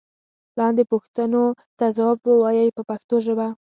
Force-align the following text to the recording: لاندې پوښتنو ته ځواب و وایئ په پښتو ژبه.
لاندې 0.59 0.83
پوښتنو 0.91 1.43
ته 1.77 1.85
ځواب 1.97 2.19
و 2.25 2.31
وایئ 2.43 2.69
په 2.75 2.81
پښتو 2.89 3.15
ژبه. 3.25 3.47